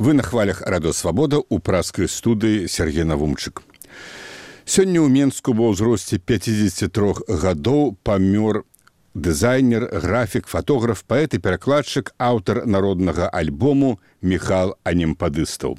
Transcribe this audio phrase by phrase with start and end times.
[0.00, 3.60] Вы на хвалях радыосвабода ў праскай студыі Сергей Навумчык.
[4.64, 8.64] Сёння ў Менску ва ўзросце 53 гадоў памёр
[9.12, 15.76] дызайнер, графік, фатограф, паэт і перакладчык, аўтар народнага альбому Михал Анемпадыстаў.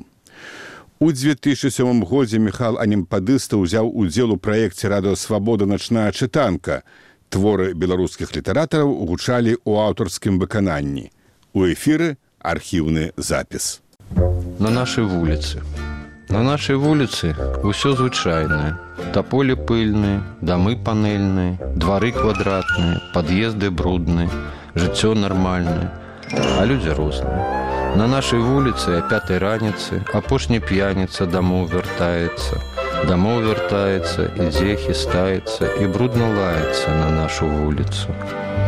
[1.01, 6.85] У 2007 годзе Михал Анемпадыста ўзяў удзел у праекце радыасвабода начная чытанка.
[7.33, 11.09] Творы беларускіх літаратараў гучалі ў аўтарскім выкананні.
[11.57, 13.80] У эфіры архіўны запіс
[14.59, 15.61] на нашай вуліцы.
[16.29, 17.33] На нашай вуліцы
[17.63, 18.77] ўсё звычайнае.
[19.11, 24.29] Таполі пыльныя, дамы панельныя, двары квадратныя, пад'езды брудныя,
[24.75, 25.91] жыццё нармальнае,
[26.59, 27.61] а людзі розныя.
[27.99, 32.61] На нашай вуліцы а пятай раніцы апошні п'яніца дамоў вяртаецца.
[33.09, 38.13] Дамоў вяртаецца, ідзе хістаецца і брудна лаецца на нашу вуліцу.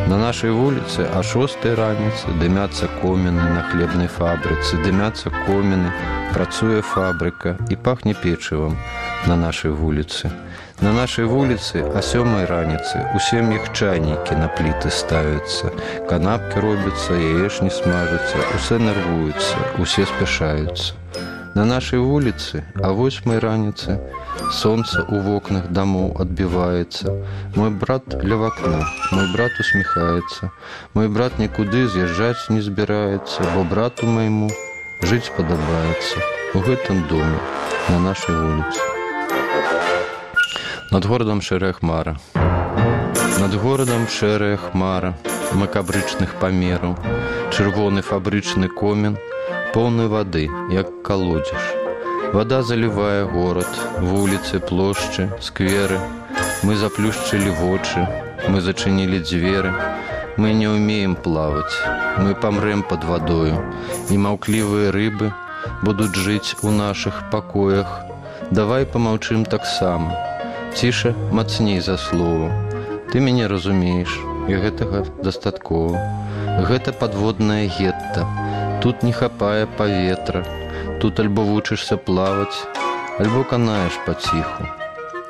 [0.10, 5.94] На нашай вуліцы а шостой раніцы дымяцца коміны на хлебнай фабрыцы, дымяцца коміны,
[6.34, 8.76] працуе фабрыка і пахне печывам
[9.28, 10.34] на нашай вуліцы.
[10.82, 15.70] На нашай вуліцы а сёмай раніцы у сем'ях чайнікі на пліты ставяцца.
[16.10, 21.03] Канапкі робяцца, яешні смажацца, усе нервуюцца, усе спяшаюцца.
[21.56, 24.00] На нашай вуліцы а восьмай раніцы,
[24.52, 27.14] Солнце у вокнах домов отбивается.
[27.56, 30.52] Мой брат ля в окна, мой брат усмехается.
[30.94, 34.50] Мой брат никуды з'язджаць не збіраецца, бо брату моему
[35.02, 37.38] жыць падабаецца у гэтым доме
[37.90, 38.82] на нашай вуліцы.
[40.90, 42.18] Над горадам шэрая хмара.
[43.40, 45.14] Над горадам шэрая хмара
[45.54, 46.98] макабрычных памераў,
[47.54, 49.18] чырвоны фабрычны комін,
[49.74, 51.64] поўны вады, як калодзеж.
[52.34, 56.00] Вода заливае город, вуліцы, плошчы, скверы.
[56.64, 58.08] Мы заплюшчылі вочы,
[58.50, 59.74] мы зачынілі дзверы.
[60.38, 61.78] Мы не умеем плаваць.
[62.18, 63.58] Мы памрэм под вадою.
[64.10, 65.34] І маўклівыя рыбы
[65.84, 68.02] будуць жыць у наших пакоях.
[68.52, 70.18] Давай помаўчым таксама.
[70.74, 72.50] Ціша мацней за слову.
[73.12, 74.10] Ты мяне разумееш,
[74.50, 76.02] і гэтага дастаткова.
[76.66, 78.26] Гэта подводная гетта.
[78.84, 80.44] Тут не хапае паветра,
[81.00, 82.58] тут альбо вучышся плаваць,
[83.18, 84.68] альбо канаеш паціху.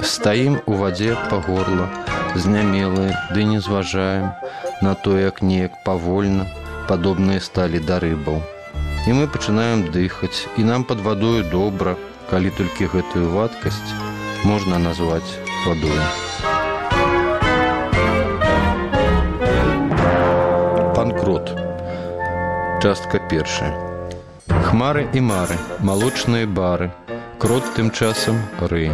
[0.01, 1.85] Стаім у вадзе па горла,
[2.33, 4.31] знямелыя, ды не зважаем
[4.81, 6.47] на то, як неяк павольна,
[6.89, 8.41] падобныя сталі да рыбаў.
[9.05, 11.93] І мы пачынаем дыхаць, і нам пад вадою добра,
[12.33, 13.93] калі толькі гэтую вадкасць
[14.49, 15.37] можна назваць
[15.67, 16.52] вадою.
[22.83, 23.71] Частка першая.
[24.67, 25.55] Хмары і мары,
[25.87, 26.89] малочныя бары,
[27.39, 28.91] крот тым часам ры.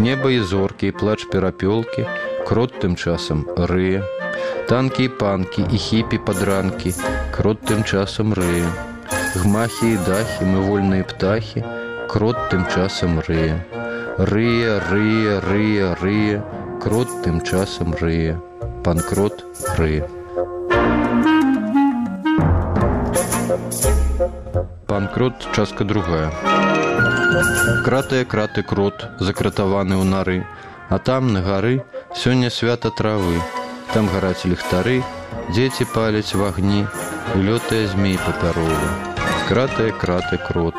[0.00, 2.06] Неба і зоркі і плач перапёлкі,
[2.48, 4.00] крот тым часам ры.
[4.72, 6.94] Танкі і панкі і хіпі падранкі,
[7.36, 8.64] крот тым часам ры.
[9.36, 11.60] Гмахі і дахі, мы вольныя птахі,
[12.08, 13.52] крот тым часам ры.
[14.16, 16.42] Рыя, рыя, рыя, рыя,
[16.80, 18.40] крот тым часам рыя.
[18.80, 19.44] Панкрот
[19.76, 20.08] рыя.
[24.86, 26.30] Панкрот частка другая.
[27.84, 30.46] Кратыя краты крот, закратаваны ў нары,
[30.88, 31.82] А там на гары
[32.14, 33.40] сёння свята травы.
[33.92, 35.02] Там гараць ліхтары,
[35.50, 36.86] дзеці паляць в агні,
[37.34, 38.88] лётае змей папяровы.
[39.48, 40.76] Кратыя краты крот.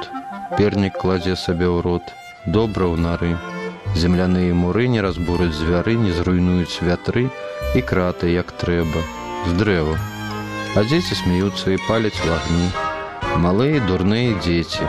[0.57, 2.05] Пернік кладзе сабе ў рот,
[2.45, 3.33] добра ў нары.
[3.95, 7.27] Земляныя муры не разбураць звяры, не зруйнуюць вятры
[7.73, 9.01] і краты як трэба,
[9.49, 9.97] з дрэва.
[10.75, 12.69] А дзеці смеюцца і паляць в агні,
[13.35, 14.85] Малыя дурныя дзеці.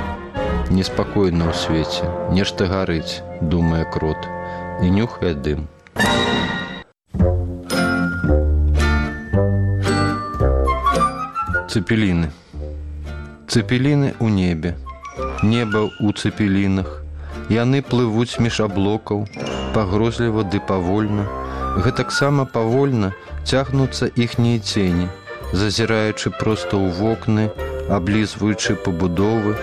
[0.71, 4.29] Неспакойна ў свеце, нешта гарыць, думае крот
[4.87, 5.67] і нюхае дым.
[11.67, 12.31] Цепеліны.
[13.51, 14.75] Цепеліны ў небе.
[15.43, 17.03] Неба ў цепелінах.
[17.51, 19.27] Яны плывуць між аблокаў,
[19.75, 21.27] пагрозліва ды павольна.
[21.83, 23.11] Гэтаксама павольна
[23.45, 25.11] цягнуцца іхнія цені,
[25.53, 27.51] зазіраючы проста ў вокны,
[27.89, 29.55] аблізваючы пабудовы,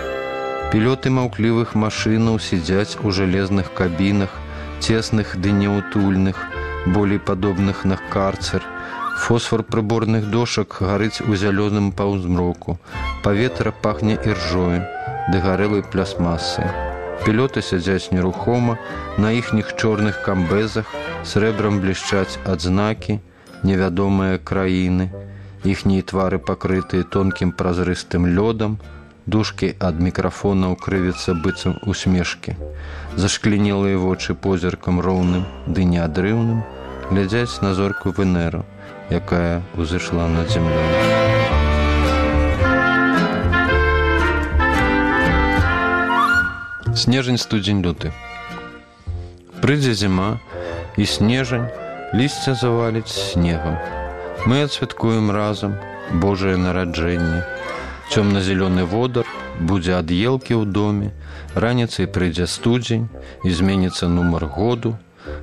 [0.72, 4.32] пілёты маўклівых машынаў сядзяць у жалезных кабінах,
[4.80, 6.38] цесных ды неўтульных,
[6.86, 8.62] болей падобных на карцер.
[9.24, 12.78] Фосфор прыборных дошак гарыць у зялёным паўзмроку.
[13.22, 14.82] Паветра пахне іржою,
[15.30, 16.66] ды гарэлай плясмасы.
[17.24, 18.78] Пілёты сядзяць нерухома,
[19.18, 20.90] на іхніх чорных камбезах
[21.24, 23.20] срэбрам блішчаць адзнакі,
[23.62, 25.08] невядомыя краіны,
[25.64, 28.76] Іхнія твары пакрытыя тонкім празрыстым лёдам,
[29.24, 32.56] дужкі ад мікрафонаў крывіцца быццам усмешкі.
[33.16, 36.60] Зашклінелыя вочы позіркам роўным ды неадрыўным
[37.08, 38.64] глядзяць на зорку венеру,
[39.08, 41.32] якая ўзышла над зямлёй.
[46.94, 48.12] снежань студзень люты
[49.60, 50.28] прыдзе зіма
[50.96, 51.66] і снежань
[52.14, 54.03] лісце заваліць снегам
[54.46, 55.76] мы адсвяткуем разам
[56.22, 57.42] Божае нараджэнне
[58.12, 59.26] цёмна-зялёны водар
[59.58, 61.10] будзе ад елкі ў доме
[61.54, 63.08] раніцай прыйдзе студзень
[63.44, 64.96] і зменіцца нумар году.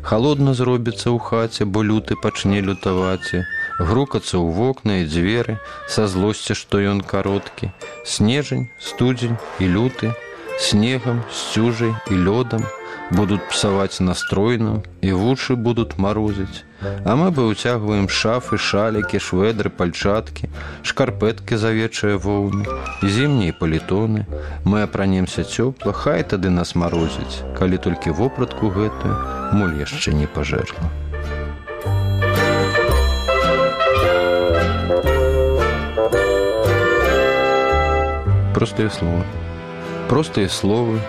[0.04, 3.46] Холодна зробіцца ў хаце бо люты пачне лютаваце.
[3.80, 5.58] Грукацца ў вокна і дзверы
[5.88, 7.72] са злосці што ён кароткі.
[8.06, 10.14] Снежань студзень і люты
[10.60, 12.68] снегам сцюжай і лёдам
[13.12, 16.64] будут псаваць настройным і вушы будуць марозіць.
[17.06, 20.50] А мы бы уцягваем шафы шалікі шведры пальчаткі
[20.82, 22.66] шкарпэткі завечыя воўны
[23.04, 24.26] зімнія палітоны.
[24.66, 27.44] Мы апранемся цёпла хай тады нас марозіць.
[27.60, 29.14] Калі толькі вопратку гэтую
[29.54, 30.90] моль яшчэ не пажэрла.
[38.56, 39.26] Простыя слова
[40.12, 41.00] простыя словы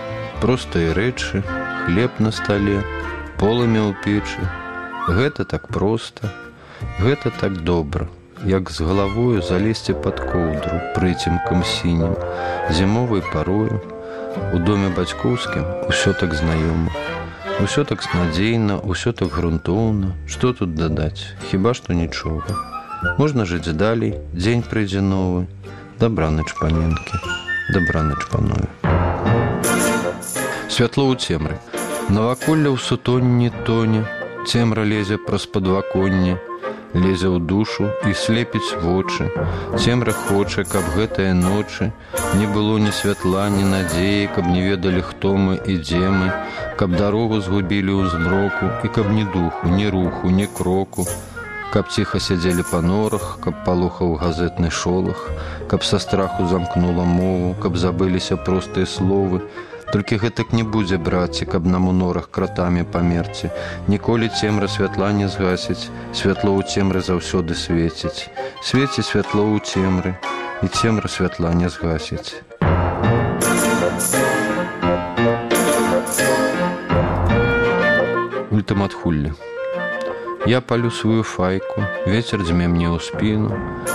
[0.41, 1.43] простыя рэчы
[1.85, 2.83] хлеб на стале
[3.39, 4.43] полымя ў печы
[5.09, 6.31] Гэта так проста,
[7.03, 8.07] Гэта так добра,
[8.47, 12.15] як з галавою залезці пад коўдру прыцемкам сінім,
[12.71, 13.81] зімовай парою,
[14.55, 16.89] У доме бацькоўскім усё так знаёма.
[17.61, 22.57] Усё так надзейна, усё так грунтоўна, што тут дадаць, хіба што нічога.
[23.19, 25.47] Можна жыць далей, дзень прыйдзе новы,
[26.01, 27.21] дабраныч паненкі,
[27.75, 28.71] дабраныч паною.
[30.73, 31.61] Святло ў цемры.
[32.09, 34.09] Наваколля ў сутонні тоне,
[34.49, 36.39] Цемра лезе праз падваконне,
[36.97, 39.29] лезе ў душу і слепіць вочы.
[39.77, 41.93] Цемра хоча, каб гэтыя ночы
[42.41, 46.33] не было ні святла, ні надзеі, каб не ведалі, хто мы і дзе мы,
[46.81, 51.05] каб дарогу згубілі ў змроку і каб ні духу, ні руху, ні кроку,
[51.69, 55.29] каб ціха сядзелі па норах, каб палохаў газетны шолах,
[55.69, 59.45] каб са страху замкнула мову, каб забыліся простыя словы,
[59.93, 63.51] Толькі гэтак не будзе браці, каб на мунорах кратамі памерці.
[63.93, 68.33] Ніколі цемра святла не згасіць, святло ў цемры заўсёды свеціць.
[68.65, 70.17] Свеці святло ў цемры
[70.65, 72.41] і цемра святла не згасіць.
[78.49, 79.37] Ультыматхулле.
[80.47, 83.53] Я палю сваю файку, ветер дзьме мне ў спіну,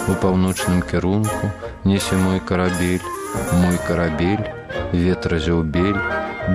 [0.08, 1.50] у паўночным кірунку,
[1.84, 3.04] несе мой карабель,
[3.54, 4.46] мой карабель,
[4.92, 6.00] ветра зяўбель,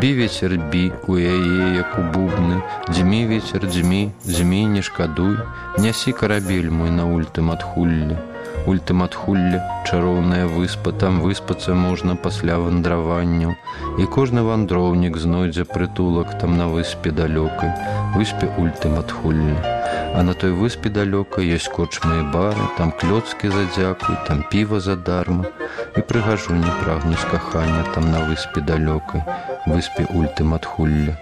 [0.00, 5.37] бі ветер бі у яе як у бубны, дзьмі ветер дзьмі, змей не шкадуй,
[5.79, 8.19] нясі карабель мой на ультым адхулле.
[8.67, 13.55] Ультым адхулле, чароўная выспа, там выспацца можна пасля вандраванняў.
[13.99, 17.75] І кожны вандроўнік знойдзе прытулак там на выспе далёкай,
[18.14, 19.81] выспе ультым адхулле.
[20.14, 25.49] А на той выспе далёка ёсць кочмыя бары, там клёцкі задзякуй, там піва задарма.
[25.97, 29.25] І прыгажу не прагнуць кахання там на выспе далёкай,
[29.67, 31.17] выспе ультым адхулля.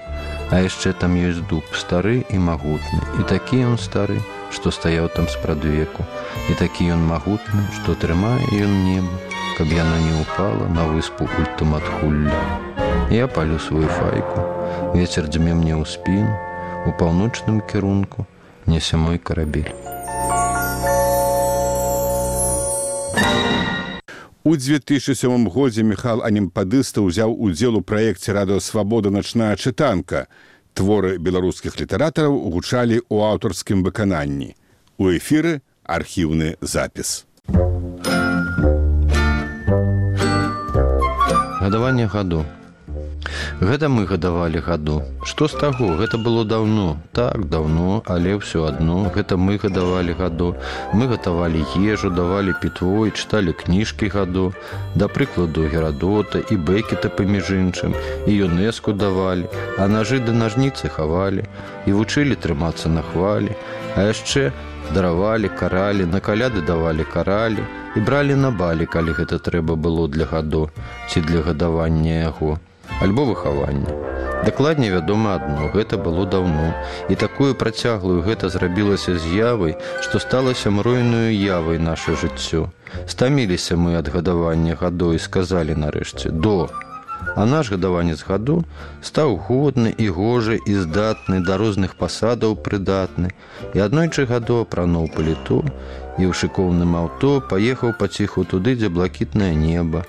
[0.50, 3.00] А яшчэ там ёсць дуб стары і магутны.
[3.22, 4.18] І такі ён стары,
[4.50, 6.02] што стаяў там спрадвеку.
[6.50, 9.14] І такі ён магутны, што трымае ён неба,
[9.58, 12.34] каб яна не упала на выспу ультым адхулля.
[13.10, 14.42] Я палю сваю файку,
[14.94, 16.34] Вецер дзьме мне ў спіну,
[16.86, 18.26] у паўночным кірунку,
[18.66, 19.72] несе мой карабель.
[24.42, 30.28] У 2007 годзе Михал Анімпадыста ўзяў удзел у праекце радыёвабода начная чытанка.
[30.72, 34.56] Творы беларускіх літаратараў гучалі ў аўтарскім выкананні.
[34.96, 37.26] У эфіры архіўны запіс.
[41.60, 42.46] Гадаванне гаду
[43.60, 44.94] Гэта мы гадавалі гаду.
[45.30, 50.46] Што з таго, гэта было даўно, так даўно, але ўсё адно, гэта мы гадавалі гаду.
[50.96, 54.44] Мы гатавалі ежу, давалі пітво і чыталі кніжкі гаду,
[54.94, 57.92] да прыкладу герадота і бэкета паміж іншым,
[58.24, 59.44] і юнеску давалі,
[59.76, 61.44] а нажы да нажніцы хавалі
[61.84, 63.52] і вучылі трымацца на хвалі,
[63.92, 64.52] А яшчэ
[64.94, 67.60] даравалі, каралі, на каляды давалі каралі
[67.96, 70.70] і бралі на балі, калі гэта трэба было для гаду
[71.10, 72.56] ці для гадавання яго
[73.00, 73.88] альбо выхавання.
[74.44, 76.74] Дакладней вядома адно, гэта было даўно.
[77.08, 82.68] І такую працяглую гэта зрабілася з'явай, што сталася мройную явай наше жыццё.
[83.06, 86.70] Стаміліся мы ад гадавання гадой і сказалі нарэшце до.
[87.36, 88.64] А наш гадаванец гаду
[89.02, 93.32] стаў годны і гожы і здатны да розных пасадаў прыдатны.
[93.74, 95.64] І аднойчы гаду апрануў паліту
[96.16, 100.04] і ў шыкоўным аўто паехаў паціху туды, дзе блакітнае неба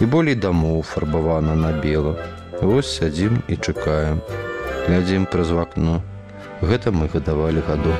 [0.00, 2.14] і болей дамоў фарбавана на бела.
[2.60, 4.20] Вось сядзім і чакаем.
[4.86, 6.02] Глядзім праз вакно.
[6.62, 7.94] Гэта мы гадавалі гаду.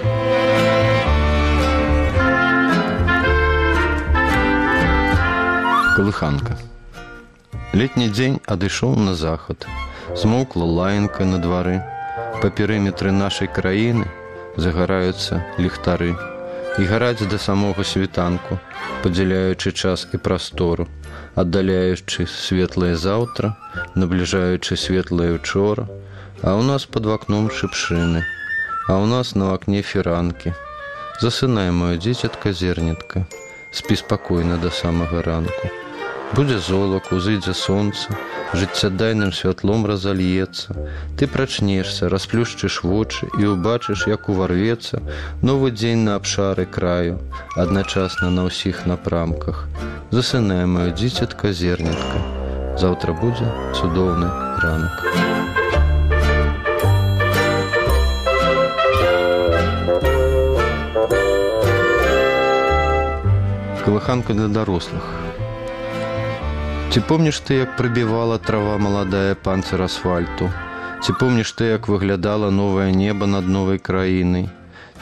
[5.97, 6.59] Калыханка.
[7.75, 9.67] Летні дзень адышоў на захад.
[10.17, 11.83] змоўкла лаянка на двары.
[12.41, 14.07] Па перыметры нашай краіны
[14.57, 16.15] загараюцца ліхтары
[16.79, 18.59] і гараць да самога світанку,
[19.03, 20.87] падзяляючы час і прастору,
[21.35, 23.55] аддаляючы светлае заўтра,
[23.99, 25.89] набліжаючы светлае учора,
[26.43, 28.23] а ў нас под вакном шыпшыны,
[28.87, 30.55] а ў нас на акне фіранкі.
[31.19, 33.27] Засынай маё дзіцятка зернетка,
[33.75, 35.75] спі спакойна да самага ранку.
[36.39, 38.15] Будзе золак, узыдзе сонца,
[38.55, 40.75] жыццядайным святлом разальецца.
[41.19, 45.03] Ты прачнешся, расплюшчыш вочы і ўбачыш, як уварвецца
[45.43, 47.21] новы дзень на абшары краю,
[47.57, 49.69] адначасна на ўсіх напрамках.
[50.11, 52.19] Засынае маё дзіцятка зернетка.
[52.79, 54.31] Заўтра будзе цудоўны
[54.63, 55.05] ранак.
[63.85, 65.28] Калыханка для дарослых.
[66.89, 70.49] Ці помніш ты, як прыбівала трава маладая панцыр асфальту?
[71.05, 74.49] Ці помніш ты, як выглядала новае неба над новай краінай?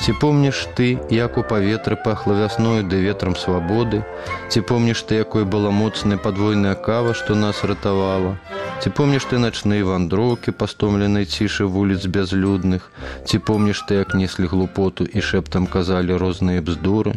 [0.02, 4.02] Ці помніш ты, як у паветры пахла вясною ды ветрам свабоды?
[4.48, 8.34] Ці помніш ты, якой была моцная падвойная кава, што нас ратавала?
[8.82, 12.90] Ці помніш ты начныя вандроўкі пастомленай цішы вуліц бязлюдных?
[13.24, 17.16] Ці помніш ты, як неслі глупоту і шэптам казалі розныя бздуры?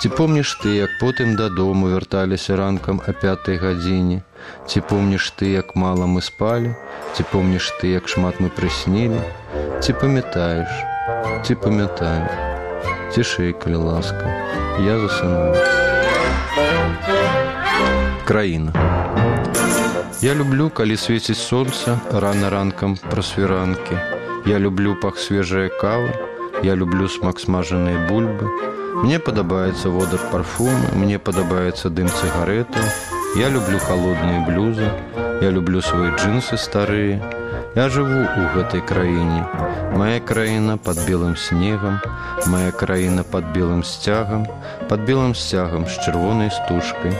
[0.00, 4.22] Ці помніш ты, як потым дадому вярталіся ранкам а пятай гадзіне?
[4.66, 6.76] Ці помніш ты, як мала мы спалі?
[7.16, 9.20] Ці помніш ты, як шмат мы прыснілі?
[9.80, 10.68] Ці памятаеш?
[11.46, 12.28] Ці памятаю,
[13.14, 14.28] цішэй, калі ласка,
[14.84, 15.56] я засыну.
[18.24, 18.97] Краіна.
[20.20, 23.98] Я люблю, калі свеціць сонца рана ранкам пра свіранкі.
[24.50, 26.10] Я люблю пах свежая кава,
[26.62, 28.50] Я люблю смак смажаныя бульбы.
[29.04, 32.82] Мне падабаецца водар парфумы, мне падабаецца дым цыгаретаў.
[33.36, 34.90] Я люблю холодныя блюзы,
[35.40, 37.22] Я люблю свае джинсы старыя,
[37.76, 39.46] Я жыву ў гэтай краіне.
[39.94, 42.02] Мая краіна под белым снегам,
[42.46, 44.50] Мая краіна под белым сцягам,
[44.88, 47.14] под белым сцягам з чырвонай стужкай.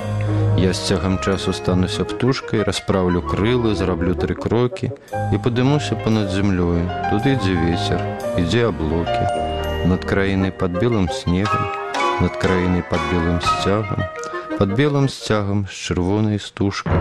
[0.58, 6.82] Я з цягам часу стануся птушкай, распраўлю крылы, зраблю тры крокі і падымуся понад зямлёю.
[7.10, 8.02] Туды ідзе вецер,
[8.42, 9.22] ідзе аблокі.
[9.86, 11.70] Над краінай под белым снегам,
[12.18, 14.02] над краінай под белым сцягам,
[14.58, 16.98] под белым сцягам з чырвонай стужкай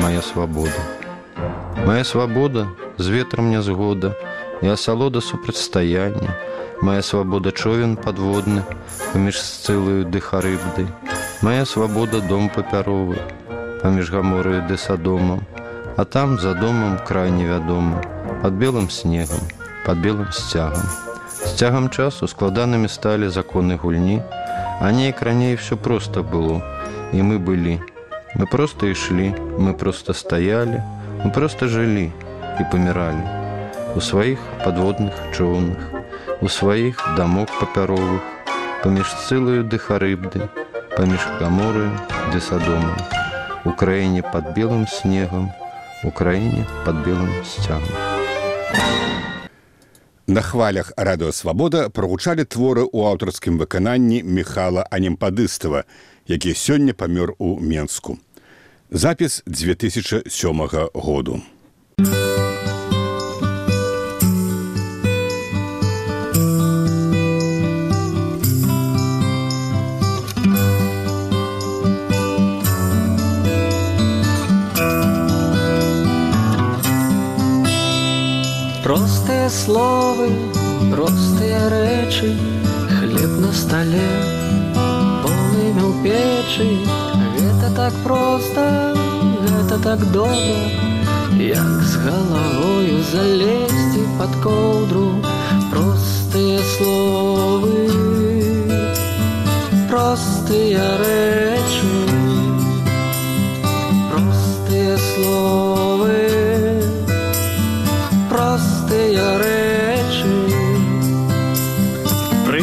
[0.00, 0.80] моя свабода.
[1.84, 4.16] Моя свабода з ветрам нязгода
[4.62, 6.36] і асалода супрацьстаяння,
[6.82, 8.64] Мая свабода човен падводны,
[9.12, 10.86] паміж сцылаю дыхарыбды.
[11.42, 13.18] Мая свабода дом папяровы,
[13.82, 15.44] паміж гаморыю ды садомам,
[15.96, 18.00] А там за домам край невядома,
[18.42, 19.40] под белым снегам,
[19.84, 20.88] под белым сцягам.
[21.28, 24.22] З цягам часу складанымі сталі законы гульні,
[24.80, 26.62] а неяк раней все проста было,
[27.12, 27.80] і мы былі,
[28.36, 30.82] Мы просто и шли, мы просто стояли,
[31.24, 32.12] мы просто жили
[32.60, 33.26] и помирали.
[33.96, 35.99] У своих подводных човнах,
[36.40, 38.22] у своих домов папяровых,
[38.82, 40.48] помеж целую дыхарыбды,
[40.96, 41.90] помеж каморы
[42.32, 42.96] десадома,
[43.64, 45.52] Украине под белым снегом,
[46.02, 47.88] Украине под белым сцягом.
[50.26, 55.84] На хвалях радыёвабода прагучалі творы ў аўтарскім выкананні Михала Анемпадыстава,
[56.26, 58.18] які сёння памёр у Менску.
[58.90, 61.42] Запіс 2007 году.
[79.50, 80.28] Простые словы,
[80.94, 82.36] простые рэчы,
[83.00, 84.08] хлеб на столе,
[85.24, 86.86] полный мел печи,
[87.36, 88.94] Гэта так проста,
[89.42, 90.54] гэта так добра,
[91.36, 95.16] Як з галавою залезці под коўдру
[95.72, 97.90] простыя словы,
[99.90, 101.69] простыя рэчы,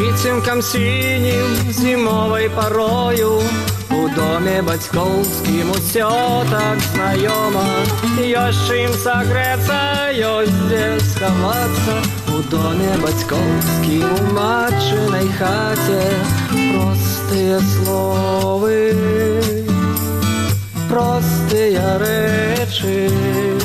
[0.08, 3.42] Прыцемкам сінім зімовай парою,
[4.16, 6.08] доме бацькоўскім усё
[6.48, 7.66] так знаёма
[8.42, 9.80] ёсць чым сагрэцца
[10.30, 11.98] ёсць дзе схавацца.
[12.32, 16.00] У доме бацькоўскім у матчынай хаце
[16.72, 18.80] простыя словы
[20.88, 23.57] простыя рэчы